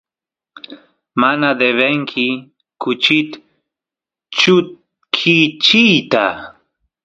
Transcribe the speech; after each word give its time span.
mana 1.21 1.47
devenki 1.59 2.27
kuchit 2.81 3.31
chutkichiyta 4.37 6.23